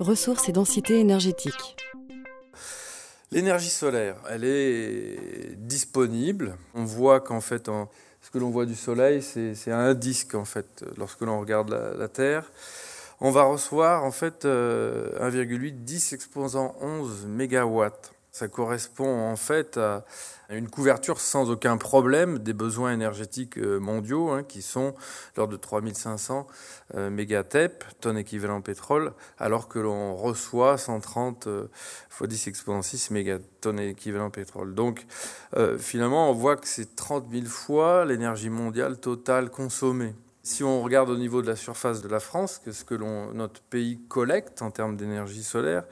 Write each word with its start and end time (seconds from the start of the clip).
ressources 0.00 0.48
et 0.48 0.52
densité 0.52 0.98
énergétique. 0.98 1.76
L'énergie 3.30 3.70
solaire, 3.70 4.16
elle 4.28 4.44
est 4.44 5.54
disponible. 5.56 6.56
On 6.74 6.84
voit 6.84 7.20
qu'en 7.20 7.40
fait, 7.40 7.70
ce 8.20 8.30
que 8.30 8.38
l'on 8.38 8.50
voit 8.50 8.66
du 8.66 8.74
Soleil, 8.74 9.22
c'est 9.22 9.70
un 9.70 9.94
disque 9.94 10.34
en 10.34 10.44
fait. 10.44 10.84
Lorsque 10.96 11.20
l'on 11.20 11.38
regarde 11.38 11.70
la, 11.70 12.08
Terre, 12.08 12.50
on 13.20 13.30
va 13.30 13.44
recevoir 13.44 14.04
en 14.04 14.10
fait 14.10 14.44
1,8 14.44 14.46
euh, 14.46 15.70
10 15.70 16.12
exposant 16.12 16.74
11 16.80 17.26
mégawatts. 17.26 18.12
Ça 18.32 18.46
correspond 18.48 19.30
en 19.30 19.36
fait 19.36 19.76
à 19.76 20.04
une 20.50 20.68
couverture 20.68 21.20
sans 21.20 21.50
aucun 21.50 21.76
problème 21.76 22.38
des 22.38 22.52
besoins 22.52 22.92
énergétiques 22.92 23.58
euh, 23.58 23.78
mondiaux, 23.78 24.30
hein, 24.30 24.42
qui 24.42 24.62
sont 24.62 24.94
l'ordre 25.36 25.52
de 25.52 25.58
3500 25.58 26.46
euh, 26.94 27.10
mégatep, 27.10 27.84
tonnes 28.00 28.18
équivalent 28.18 28.60
pétrole, 28.60 29.12
alors 29.38 29.68
que 29.68 29.78
l'on 29.78 30.14
reçoit 30.16 30.76
130 30.76 31.46
euh, 31.46 31.68
x 32.20 32.28
10 32.28 32.48
exponent 32.48 32.82
6 32.82 33.10
mégatonnes 33.10 33.80
équivalent 33.80 34.30
pétrole. 34.30 34.74
Donc 34.74 35.06
finalement, 35.78 36.30
on 36.30 36.34
voit 36.34 36.56
que 36.56 36.68
c'est 36.68 36.94
30 36.94 37.26
000 37.30 37.46
fois 37.46 38.04
l'énergie 38.04 38.50
mondiale 38.50 38.98
totale 38.98 39.50
consommée. 39.50 40.14
Si 40.42 40.64
on 40.64 40.82
regarde 40.82 41.10
au 41.10 41.16
niveau 41.16 41.42
de 41.42 41.46
la 41.46 41.56
surface 41.56 42.02
de 42.02 42.08
la 42.08 42.20
France, 42.20 42.60
que 42.64 42.72
ce 42.72 42.84
que 42.84 42.94
notre 42.94 43.60
pays 43.62 44.00
collecte 44.08 44.62
en 44.62 44.70
termes 44.70 44.96
d'énergie 44.96 45.42
solaire, 45.42 45.84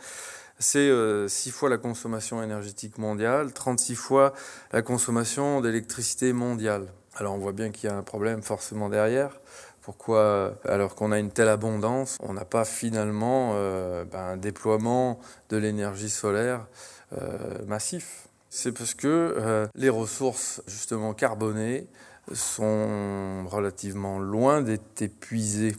c'est 0.58 0.88
6 0.88 0.90
euh, 0.90 1.52
fois 1.52 1.68
la 1.68 1.78
consommation 1.78 2.42
énergétique 2.42 2.98
mondiale, 2.98 3.52
36 3.52 3.94
fois 3.94 4.32
la 4.72 4.82
consommation 4.82 5.60
d'électricité 5.60 6.32
mondiale. 6.32 6.86
Alors 7.14 7.34
on 7.34 7.38
voit 7.38 7.52
bien 7.52 7.70
qu'il 7.70 7.88
y 7.88 7.92
a 7.92 7.96
un 7.96 8.02
problème 8.02 8.42
forcément 8.42 8.88
derrière. 8.88 9.40
Pourquoi, 9.82 10.54
alors 10.64 10.94
qu'on 10.94 11.12
a 11.12 11.18
une 11.18 11.30
telle 11.30 11.48
abondance, 11.48 12.18
on 12.20 12.34
n'a 12.34 12.44
pas 12.44 12.64
finalement 12.64 13.52
euh, 13.54 14.04
ben, 14.04 14.18
un 14.18 14.36
déploiement 14.36 15.18
de 15.48 15.56
l'énergie 15.56 16.10
solaire 16.10 16.66
euh, 17.14 17.38
massif 17.66 18.28
C'est 18.50 18.72
parce 18.72 18.94
que 18.94 19.68
les 19.74 19.88
ressources 19.88 20.60
justement 20.66 21.14
carbonées 21.14 21.86
sont 22.32 23.46
relativement 23.48 24.18
loin 24.18 24.60
d'être 24.60 25.00
épuisées. 25.00 25.74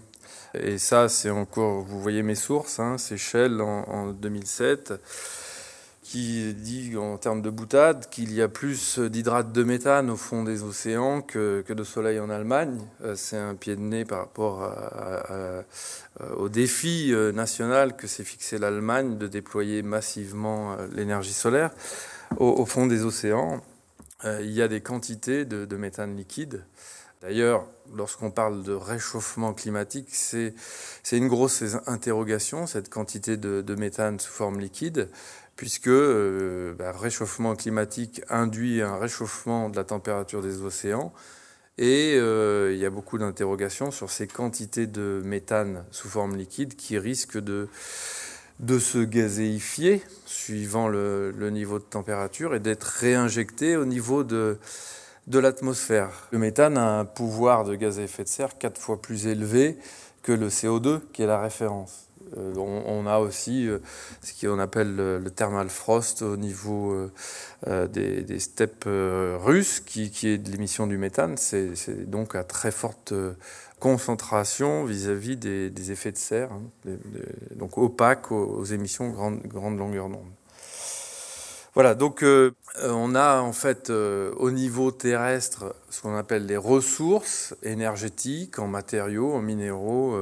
Et 0.54 0.78
ça, 0.78 1.10
c'est 1.10 1.30
encore, 1.30 1.82
vous 1.84 2.02
voyez 2.02 2.24
mes 2.24 2.36
sources, 2.36 2.80
hein, 2.80 2.98
c'est 2.98 3.18
Shell 3.18 3.62
en, 3.62 4.12
2007 4.12 4.94
qui 6.02 6.56
dit 6.56 6.98
en 6.98 7.20
termes 7.20 7.44
de 7.44 7.52
boutade 7.52 8.10
qu'il 8.10 8.34
y 8.34 8.42
a 8.42 8.48
plus 8.48 8.98
d'hydrates 8.98 9.52
de 9.52 9.64
méthane 9.64 10.10
au 10.10 10.16
fond 10.16 10.44
des 10.44 10.64
océans 10.64 11.22
que, 11.22 11.64
de 11.68 11.84
soleil 11.84 12.20
en 12.20 12.32
Allemagne. 12.32 12.80
Euh, 13.04 13.14
c'est 13.16 13.38
un 13.38 13.54
pied 13.54 13.76
de 13.76 13.82
nez 13.82 14.06
par 14.06 14.20
rapport 14.20 14.74
au 16.36 16.50
défi 16.50 17.14
euh, 17.14 17.32
national 17.32 17.96
que 17.96 18.08
s'est 18.08 18.24
fixé 18.24 18.58
l'Allemagne 18.58 19.20
de 19.20 19.28
déployer 19.28 19.84
massivement 19.84 20.74
euh, 20.74 20.88
l'énergie 20.96 21.34
solaire. 21.34 21.70
Au, 22.38 22.66
fond 22.66 22.88
des 22.88 23.06
océans, 23.06 23.62
il 24.24 24.52
y 24.52 24.62
a 24.62 24.68
des 24.68 24.82
quantités 24.82 25.46
de 25.46 25.76
méthane 25.76 26.16
liquide 26.16 26.64
D'ailleurs, 27.22 27.68
lorsqu'on 27.94 28.32
parle 28.32 28.64
de 28.64 28.72
réchauffement 28.72 29.54
climatique, 29.54 30.08
c'est 30.12 30.54
une 31.12 31.28
grosse 31.28 31.64
interrogation, 31.86 32.66
cette 32.66 32.90
quantité 32.90 33.36
de, 33.36 33.76
méthane 33.76 34.22
sous 34.22 34.32
forme 34.32 34.62
liquide, 34.62 35.10
puisque 35.58 35.88
euh, 35.88 36.74
bah, 36.76 36.94
réchauffement 36.94 37.56
climatique 37.56 38.22
induit 38.30 38.82
un 38.82 38.98
réchauffement 38.98 39.70
de 39.70 39.76
la 39.76 39.84
température 39.84 40.42
des 40.42 40.62
océans. 40.62 41.12
Et 41.78 42.16
euh, 42.16 42.72
il 42.74 42.80
y 42.80 42.86
a 42.86 42.90
beaucoup 42.90 43.18
d'interrogations 43.18 43.92
sur 43.92 44.10
ces 44.10 44.28
quantités 44.28 44.88
de 44.88 45.22
méthane 45.26 45.84
sous 45.92 46.08
forme 46.08 46.38
liquide 46.38 46.78
qui 46.78 46.98
risquent 46.98 47.40
de, 47.40 47.68
se 48.80 48.98
gazéifier 48.98 50.02
suivant 50.26 50.88
le, 50.88 51.32
le 51.32 51.50
niveau 51.50 51.80
de 51.80 51.84
température 51.84 52.56
et 52.56 52.62
d'être 52.62 52.84
réinjectées 52.84 53.76
au 53.76 53.86
niveau 53.86 54.24
de, 54.24 54.58
de 55.30 55.40
l'atmosphère. 55.40 56.28
Le 56.32 56.40
méthane 56.40 56.78
a 56.78 57.00
un 57.00 57.06
pouvoir 57.06 57.64
de 57.64 57.76
gaz 57.76 58.00
à 58.00 58.04
effet 58.04 58.24
de 58.24 58.28
serre 58.28 58.58
quatre 58.58 58.82
fois 58.82 59.02
plus 59.02 59.28
élevé 59.28 59.78
que 60.24 60.32
le 60.32 60.50
CO2, 60.50 61.00
qui 61.14 61.22
est 61.22 61.28
la 61.28 61.40
référence. 61.40 62.10
Euh, 62.38 62.54
on, 62.56 63.08
a 63.08 63.20
aussi 63.20 63.68
euh, 63.68 63.80
ce 64.22 64.34
qu'on 64.46 64.60
appelle 64.60 64.96
le, 64.96 65.32
thermal 65.32 65.70
frost 65.70 66.22
au 66.22 66.38
niveau 66.38 66.94
euh, 67.68 67.88
des, 67.88 68.40
steppes 68.40 68.86
russes, 68.88 69.80
qui, 69.80 70.12
est 70.24 70.38
de 70.38 70.52
l'émission 70.52 70.88
du 70.88 70.98
méthane. 70.98 71.38
C'est 71.38 72.10
donc 72.10 72.36
à 72.36 72.44
très 72.44 72.72
forte 72.72 73.14
concentration 73.80 74.84
vis-à-vis 74.84 75.38
des, 75.38 75.92
effets 75.92 76.12
de 76.12 76.18
serre, 76.18 76.52
hein, 76.52 76.92
donc 77.56 77.78
opaque 77.78 78.32
aux, 78.32 78.66
émissions 78.66 79.10
grande, 79.10 79.42
grande 79.44 79.78
longueur 79.78 80.10
d'onde. 80.10 80.32
Voilà, 81.80 81.96
donc 81.96 82.24
euh, 82.24 82.52
euh, 82.80 82.92
on 82.92 83.16
a 83.16 83.40
en 83.40 83.54
fait 83.54 83.90
euh, 83.90 84.34
au 84.36 84.52
niveau 84.52 84.92
terrestre 84.92 85.74
ce 85.90 86.02
qu'on 86.02 86.18
appelle 86.18 86.46
les 86.46 86.58
ressources 86.58 87.56
énergétiques 87.64 88.60
en 88.60 88.68
matériaux, 88.68 89.32
en 89.32 89.42
minéraux, 89.42 90.14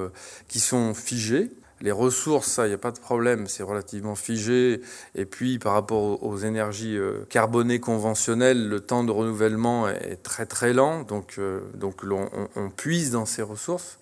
qui 0.47 0.59
sont 0.59 0.94
figées. 0.94 1.50
Les 1.81 1.91
ressources, 1.91 2.45
ça, 2.45 2.68
il 2.68 2.69
n'y 2.69 2.75
a 2.75 2.78
pas 2.78 2.91
de 2.91 3.00
problème, 3.00 3.47
c'est 3.47 3.63
relativement 3.63 4.13
figé. 4.13 4.81
Et 5.16 5.25
puis, 5.25 5.57
par 5.57 5.73
rapport 5.73 6.23
aux 6.23 6.38
énergies 6.38 7.00
carbonées 7.29 7.79
conventionnelles, 7.79 8.69
le 8.69 8.79
temps 8.79 9.03
de 9.03 9.12
renouvellement 9.12 9.89
est 9.89 10.22
très 10.22 10.45
très 10.45 10.74
lent, 10.74 11.01
donc, 11.01 11.39
donc 11.74 12.01
on, 12.03 12.29
on 12.56 12.69
puise 12.69 13.09
dans 13.09 13.25
ces 13.25 13.41
ressources. 13.41 13.97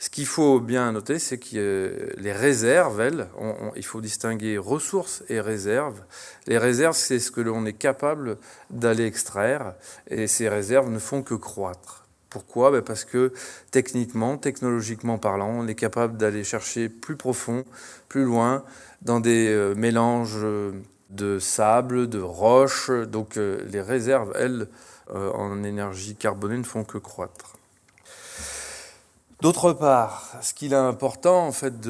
Ce 0.00 0.08
qu'il 0.08 0.24
faut 0.24 0.60
bien 0.60 0.92
noter, 0.92 1.18
c'est 1.18 1.36
que 1.36 2.10
les 2.16 2.32
réserves, 2.32 3.02
elles, 3.02 3.28
il 3.76 3.84
faut 3.84 4.00
distinguer 4.00 4.56
ressources 4.56 5.22
et 5.28 5.42
réserves. 5.42 6.00
Les 6.46 6.56
réserves, 6.56 6.96
c'est 6.96 7.18
ce 7.18 7.30
que 7.30 7.42
l'on 7.42 7.66
est 7.66 7.74
capable 7.74 8.38
d'aller 8.70 9.04
extraire, 9.04 9.74
et 10.08 10.26
ces 10.26 10.48
réserves 10.48 10.88
ne 10.88 10.98
font 10.98 11.22
que 11.22 11.34
croître. 11.34 12.06
Pourquoi? 12.30 12.70
Ben 12.70 12.80
Parce 12.80 13.04
que 13.04 13.34
techniquement, 13.72 14.38
technologiquement 14.38 15.18
parlant, 15.18 15.50
on 15.50 15.66
est 15.66 15.74
capable 15.74 16.16
d'aller 16.16 16.44
chercher 16.44 16.88
plus 16.88 17.16
profond, 17.16 17.66
plus 18.08 18.24
loin, 18.24 18.64
dans 19.02 19.20
des 19.20 19.48
euh, 19.48 19.74
mélanges 19.74 20.46
de 21.10 21.38
sable, 21.38 22.08
de 22.08 22.20
roches. 22.20 22.90
Donc 22.90 23.36
euh, 23.36 23.62
les 23.70 23.82
réserves, 23.82 24.32
elles, 24.34 24.66
euh, 25.10 25.30
en 25.32 25.62
énergie 25.62 26.16
carbonée, 26.16 26.56
ne 26.56 26.62
font 26.62 26.84
que 26.84 26.96
croître. 26.96 27.59
D'autre 29.42 29.72
part, 29.72 30.36
ce 30.42 30.52
qu'il 30.52 30.74
est 30.74 30.76
important 30.76 31.46
en 31.46 31.52
fait 31.52 31.80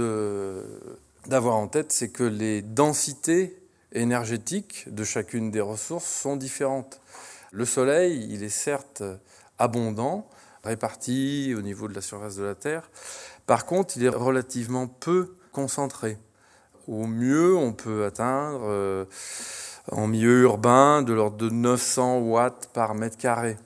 d'avoir 1.26 1.56
en 1.56 1.66
tête, 1.66 1.90
c'est 1.90 2.10
que 2.10 2.22
les 2.22 2.62
densités 2.62 3.60
énergétiques 3.92 4.84
de 4.86 5.02
chacune 5.02 5.50
des 5.50 5.60
ressources 5.60 6.08
sont 6.08 6.36
différentes. 6.36 7.00
Le 7.50 7.64
Soleil, 7.64 8.28
il 8.30 8.44
est 8.44 8.48
certes 8.48 9.02
abondant, 9.58 10.28
réparti 10.62 11.52
au 11.58 11.62
niveau 11.62 11.88
de 11.88 11.94
la 11.94 12.00
surface 12.00 12.36
de 12.36 12.44
la 12.44 12.54
Terre. 12.54 12.88
Par 13.46 13.66
contre, 13.66 13.96
il 13.96 14.04
est 14.04 14.08
relativement 14.08 14.86
peu 14.86 15.34
concentré. 15.50 16.18
Au 16.86 17.06
mieux, 17.06 17.56
on 17.56 17.72
peut 17.72 18.04
atteindre 18.04 18.60
euh, 18.62 19.04
en 19.90 20.06
milieu 20.06 20.42
urbain 20.42 21.02
de 21.02 21.12
l'ordre 21.12 21.36
de 21.36 21.50
900 21.50 22.18
watts 22.18 22.70
par 22.72 22.94
mètre 22.94 23.16
carré. 23.16 23.56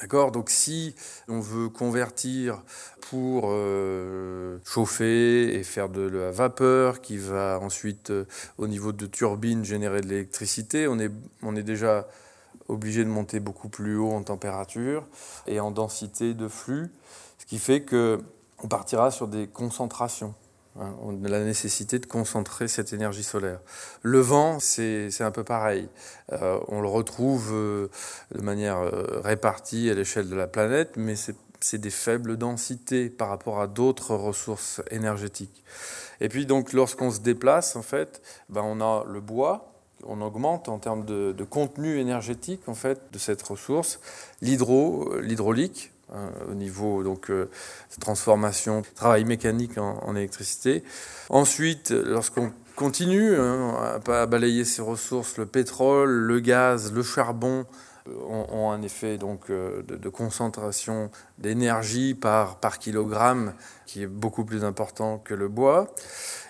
D'accord? 0.00 0.30
Donc 0.30 0.48
si 0.50 0.94
on 1.26 1.40
veut 1.40 1.68
convertir 1.68 2.62
pour 3.10 3.46
euh, 3.46 4.58
chauffer 4.64 5.54
et 5.54 5.64
faire 5.64 5.88
de 5.88 6.02
la 6.02 6.30
vapeur 6.30 7.00
qui 7.00 7.16
va 7.16 7.58
ensuite, 7.60 8.10
euh, 8.10 8.24
au 8.58 8.68
niveau 8.68 8.92
de 8.92 9.06
turbines, 9.06 9.64
générer 9.64 10.00
de 10.00 10.06
l'électricité, 10.06 10.86
on 10.86 10.98
est, 11.00 11.10
on 11.42 11.56
est 11.56 11.64
déjà 11.64 12.06
obligé 12.68 13.02
de 13.02 13.08
monter 13.08 13.40
beaucoup 13.40 13.68
plus 13.68 13.96
haut 13.96 14.12
en 14.12 14.22
température 14.22 15.06
et 15.46 15.58
en 15.58 15.70
densité 15.70 16.34
de 16.34 16.46
flux, 16.46 16.90
ce 17.38 17.46
qui 17.46 17.58
fait 17.58 17.84
qu'on 17.84 18.68
partira 18.68 19.10
sur 19.10 19.26
des 19.26 19.48
concentrations. 19.48 20.34
Hein, 20.80 20.94
la 21.22 21.42
nécessité 21.42 21.98
de 21.98 22.06
concentrer 22.06 22.68
cette 22.68 22.92
énergie 22.92 23.24
solaire. 23.24 23.58
Le 24.02 24.20
vent, 24.20 24.60
c'est 24.60 25.10
un 25.20 25.32
peu 25.32 25.42
pareil. 25.42 25.88
Euh, 26.32 26.60
on 26.68 26.80
le 26.80 26.88
retrouve 26.88 27.50
euh, 27.52 27.88
de 28.32 28.42
manière 28.42 28.78
euh, 28.78 29.20
répartie 29.24 29.90
à 29.90 29.94
l'échelle 29.94 30.28
de 30.28 30.36
la 30.36 30.46
planète, 30.46 30.92
mais 30.96 31.16
c'est 31.16 31.78
des 31.78 31.90
faibles 31.90 32.36
densités 32.36 33.10
par 33.10 33.28
rapport 33.28 33.60
à 33.60 33.66
d'autres 33.66 34.14
ressources 34.14 34.80
énergétiques. 34.92 35.64
Et 36.20 36.28
puis 36.28 36.46
donc 36.46 36.72
lorsqu'on 36.72 37.10
se 37.10 37.20
déplace, 37.20 37.74
en 37.74 37.82
fait, 37.82 38.22
ben, 38.48 38.62
on 38.64 38.80
a 38.80 39.04
le 39.08 39.20
bois, 39.20 39.72
on 40.04 40.20
augmente 40.20 40.68
en 40.68 40.78
termes 40.78 41.04
de, 41.04 41.32
de, 41.32 41.44
contenu 41.44 41.98
énergétique 41.98 42.68
en 42.68 42.74
fait 42.74 43.00
de 43.12 43.18
cette 43.18 43.42
ressource, 43.42 43.98
l'hydraulique, 44.42 45.92
Hein, 46.14 46.30
au 46.50 46.54
niveau 46.54 47.02
donc 47.02 47.30
euh, 47.30 47.50
transformation, 48.00 48.82
travail 48.94 49.24
mécanique 49.24 49.76
en, 49.76 50.16
électricité. 50.16 50.82
Ensuite, 51.28 51.90
lorsqu'on 51.90 52.50
continue 52.76 53.36
hein, 53.36 54.00
à 54.06 54.26
balayer 54.26 54.64
ces 54.64 54.80
ressources, 54.80 55.36
le 55.36 55.44
pétrole, 55.44 56.10
le 56.10 56.40
gaz, 56.40 56.92
le 56.94 57.02
charbon, 57.02 57.66
ont, 58.26 58.70
un 58.70 58.80
effet 58.80 59.18
donc 59.18 59.50
de, 59.50 59.84
de 59.86 60.08
concentration 60.08 61.10
d'énergie 61.36 62.14
par, 62.14 62.58
par 62.58 62.78
kilogramme 62.78 63.52
qui 63.84 64.02
est 64.02 64.06
beaucoup 64.06 64.46
plus 64.46 64.64
important 64.64 65.18
que 65.18 65.34
le 65.34 65.48
bois. 65.48 65.94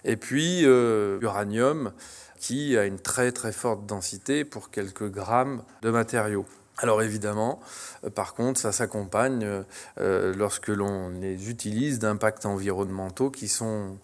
Et 0.04 0.16
puis 0.16 0.62
l'uranium 0.62 1.90
qui 2.38 2.78
a 2.78 2.84
une 2.84 3.00
très 3.00 3.32
très 3.32 3.50
forte 3.50 3.87
densité 3.87 4.44
pour 4.44 4.70
quelques 4.70 5.11
grammes 5.11 5.64
de 5.82 5.90
matériaux. 5.90 6.46
Alors 6.80 7.02
évidemment, 7.02 7.60
euh, 8.04 8.10
par 8.10 8.34
contre, 8.34 8.60
ça 8.60 8.72
s'accompagne 8.72 9.44
euh, 9.44 9.62
euh, 10.00 10.34
lorsque 10.34 10.69
l'on 10.69 11.08
les 11.08 11.50
utilise 11.50 11.98
d'impacts 11.98 12.46
environnementaux 12.46 13.30
qui 13.30 13.48
sont, 13.48 13.98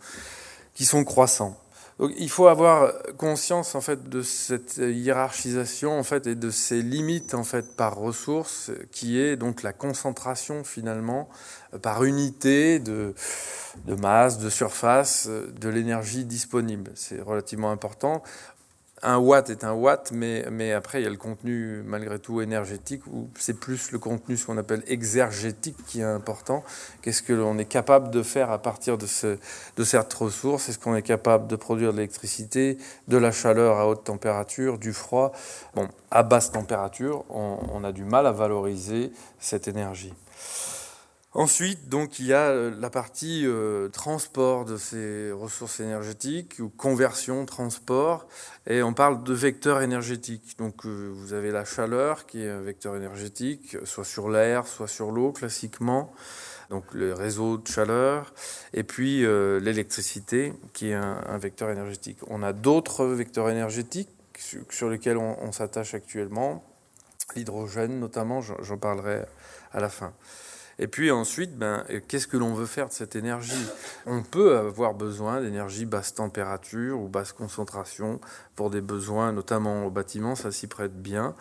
croissants. 1.07 1.57
Donc, 2.01 2.11
il 2.19 2.29
faut 2.29 2.49
avoir 2.49 2.93
conscience 3.17 3.77
en 3.77 3.81
fait 3.81 4.09
de 4.09 4.23
cette 4.23 4.79
hiérarchisation 4.79 5.97
en 5.97 6.03
fait 6.03 6.27
et 6.27 6.35
de 6.35 6.51
ses 6.51 6.83
limites 6.83 7.35
en 7.35 7.45
fait 7.45 7.77
par 7.77 7.95
ressource, 7.95 8.73
qui 8.91 9.21
est 9.21 9.37
donc 9.37 9.63
la 9.63 9.73
concentration 9.73 10.65
finalement 10.65 11.29
par 11.83 12.03
unité 12.03 12.81
de, 12.81 13.15
de 13.85 13.95
masse, 13.95 14.39
de 14.39 14.51
surface, 14.51 15.29
de 15.29 15.69
l'énergie 15.69 16.25
disponible. 16.25 16.91
C'est 16.97 17.21
relativement 17.21 17.71
important 17.71 18.25
un 19.05 19.19
watt 19.19 19.51
est 19.51 19.65
un 19.65 19.73
watt, 19.73 20.11
mais, 20.13 20.47
mais 20.51 20.73
après, 20.73 21.01
il 21.01 21.05
y 21.05 21.07
a 21.07 21.11
le 21.11 21.17
contenu, 21.17 21.83
malgré 21.85 22.19
tout, 22.19 22.41
énergétique, 22.41 23.07
ou 23.07 23.29
c'est 23.39 23.61
plus 23.61 23.93
le 23.93 23.99
contenu, 23.99 24.37
ce 24.37 24.47
qu'on 24.47 24.59
appelle 24.59 24.83
exergétique, 24.87 25.77
qui 25.87 26.01
est 26.01 26.05
important. 26.05 26.65
Qu'est-ce 27.03 27.23
que 27.23 27.33
l'on 27.33 27.59
est 27.59 27.67
capable 27.67 28.11
de 28.11 28.23
faire 28.23 28.51
à 28.51 28.61
partir 28.61 28.97
de, 28.97 29.07
ce, 29.07 29.39
de 29.77 29.85
cette 29.85 30.13
ressource? 30.13 30.69
Est-ce 30.69 30.79
qu'on 30.79 30.97
est 30.97 31.03
capable 31.03 31.47
de 31.47 31.57
produire 31.57 31.93
de 31.93 31.99
l'électricité, 31.99 32.79
de 33.09 33.17
la 33.19 33.31
chaleur 33.31 33.79
à 33.79 33.87
haute 33.87 34.05
température, 34.05 34.79
du 34.79 34.93
froid? 34.93 35.33
Bon, 35.75 35.89
à 36.11 36.23
basse 36.23 36.51
température, 36.51 37.25
on 37.29 37.85
a 37.85 37.93
du 37.93 38.05
mal 38.05 38.27
à 38.27 38.33
valoriser 38.33 39.13
cette 39.39 39.69
énergie. 39.69 40.15
Ensuite, 41.37 41.89
donc, 41.89 42.21
il 42.21 42.27
y 42.27 42.33
a 42.33 42.47
euh, 42.51 42.73
la 42.79 42.91
partie 42.91 43.43
euh, 43.45 43.89
transport 43.89 44.65
de 44.65 44.77
ces 44.77 45.33
ressources 45.33 45.81
énergétiques 45.81 46.61
ou 46.61 46.69
conversion, 46.69 47.45
transport, 47.45 48.29
et 48.69 48.85
on 48.85 48.95
parle 48.95 49.25
de 49.25 49.35
vecteurs 49.35 49.83
énergétiques. 49.83 50.57
Donc, 50.59 50.87
euh, 50.87 51.11
vous 51.13 51.33
avez 51.33 51.51
la 51.51 51.65
chaleur 51.65 52.27
qui 52.27 52.43
est 52.43 52.49
un 52.49 52.61
vecteur 52.61 52.95
énergétique, 52.95 53.77
soit 53.83 54.05
sur 54.05 54.31
l'air, 54.31 54.69
soit 54.69 54.87
sur 54.87 55.11
l'eau, 55.11 55.33
classiquement. 55.33 56.13
Donc, 56.71 56.85
le 56.95 57.13
réseau 57.13 57.59
de 57.59 57.67
chaleur, 57.67 58.33
et 58.73 58.85
puis 58.85 59.21
l'électricité 59.61 60.55
qui 60.73 60.91
est 60.91 60.95
un, 60.95 61.37
vecteur 61.37 61.69
énergétique. 61.69 62.19
On 62.29 62.43
a 62.43 62.55
d'autres 62.55 63.05
vecteurs 63.05 63.51
énergétiques 63.51 64.09
sur 64.71 64.89
lesquels 64.89 65.19
on, 65.19 65.37
on 65.43 65.53
s'attache 65.53 65.93
actuellement, 65.95 66.65
l'hydrogène 67.37 68.01
notamment, 68.01 68.41
j'en 68.41 68.79
parlerai 68.79 69.21
à 69.73 69.81
la 69.81 69.91
fin. 69.91 70.15
Et 70.79 70.89
puis 70.89 71.11
ensuite, 71.11 71.57
ben, 71.57 71.85
qu'est-ce 72.09 72.27
que 72.27 72.37
l'on 72.37 72.55
veut 72.55 72.67
faire 72.67 72.89
de 72.89 72.93
cette 72.93 73.17
énergie? 73.17 73.67
On 74.07 74.23
peut 74.23 74.57
avoir 74.57 74.95
besoin 74.95 75.41
d'énergie 75.41 75.85
basse 75.85 76.15
température 76.15 77.01
ou 77.01 77.09
basse 77.09 77.33
concentration 77.33 78.21
pour 78.57 78.71
des 78.71 78.81
besoins, 78.81 79.33
notamment 79.33 79.87
au 79.87 79.91
bâtiment, 79.91 80.35
ça 80.35 80.53
s'y 80.53 80.67
prête 80.67 80.95
bien, 81.01 81.35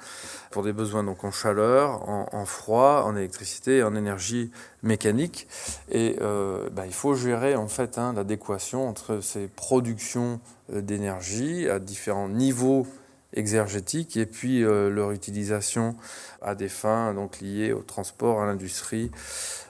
pour 0.52 0.64
des 0.64 0.74
besoins 0.74 1.04
donc 1.04 1.24
en 1.24 1.32
chaleur, 1.32 2.08
en, 2.10 2.46
froid, 2.46 3.04
en 3.06 3.16
électricité, 3.16 3.84
en 3.84 3.96
énergie 3.96 4.52
mécanique. 4.82 5.48
Et 5.90 6.18
euh, 6.22 6.70
ben, 6.72 6.86
il 6.86 6.94
faut 6.94 7.16
gérer 7.16 7.56
en 7.56 7.68
fait 7.68 7.98
hein, 7.98 8.14
l'adéquation 8.16 8.88
entre 8.88 9.20
ces 9.22 9.48
productions 9.48 10.40
euh, 10.72 10.82
d'énergie 10.82 11.70
à 11.70 11.80
différents 11.80 12.30
niveaux 12.30 12.88
exergétiques 13.34 14.18
et 14.18 14.26
puis 14.26 14.64
euh, 14.64 14.90
leur 14.90 15.12
utilisation 15.12 15.96
à 16.42 16.56
des 16.56 16.70
fins 16.70 17.14
donc 17.14 17.40
liées 17.40 17.74
au 17.74 17.82
transport, 17.82 18.42
à 18.42 18.46
l'industrie 18.46 19.12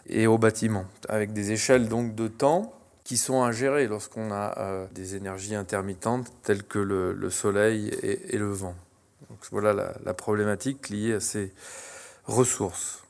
et 0.07 0.27
au 0.27 0.37
bâtiment, 0.37 0.85
avec 1.09 1.33
des 1.33 1.51
échelles 1.51 1.87
donc 1.87 2.15
de 2.15 2.27
temps 2.27 2.73
qui 3.03 3.17
sont 3.17 3.43
à 3.43 3.51
gérer 3.51 3.87
lorsqu'on 3.87 4.31
a 4.31 4.57
euh, 4.57 4.87
des 4.93 5.15
énergies 5.15 5.55
intermittentes 5.55 6.31
telles 6.43 6.63
que 6.63 6.79
le, 6.79 7.29
soleil 7.29 7.89
et, 8.01 8.37
le 8.37 8.51
vent. 8.51 8.75
Voilà 9.51 9.93
la 10.05 10.13
problématique 10.13 10.89
liée 10.89 11.13
à 11.13 11.19
ces 11.19 11.51
ressources. 12.25 13.02